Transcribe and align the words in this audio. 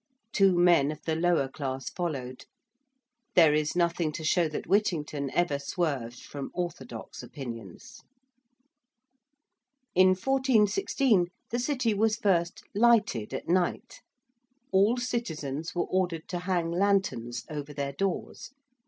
Two 0.33 0.57
men 0.57 0.89
of 0.89 1.03
the 1.03 1.15
lower 1.15 1.47
class 1.47 1.91
followed. 1.91 2.45
There 3.35 3.53
is 3.53 3.75
nothing 3.75 4.11
to 4.13 4.23
show 4.23 4.47
that 4.49 4.65
Whittington 4.65 5.29
ever 5.29 5.59
swerved 5.59 6.19
from 6.23 6.49
orthodox 6.55 7.21
opinions. 7.21 8.01
In 9.93 10.07
1416, 10.15 11.27
the 11.51 11.59
City 11.59 11.93
was 11.93 12.15
first 12.15 12.63
lighted 12.73 13.31
at 13.31 13.47
night: 13.47 14.01
all 14.71 14.97
citizens 14.97 15.75
were 15.75 15.85
ordered 15.85 16.27
to 16.29 16.39
hang 16.39 16.71
lanterns 16.71 17.45
over 17.47 17.71
their 17.71 17.91
doors. 17.93 18.49